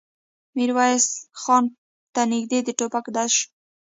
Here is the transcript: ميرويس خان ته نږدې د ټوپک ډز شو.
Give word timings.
ميرويس 0.55 1.05
خان 1.41 1.63
ته 2.13 2.21
نږدې 2.31 2.59
د 2.63 2.69
ټوپک 2.77 3.05
ډز 3.15 3.29
شو. 3.37 3.45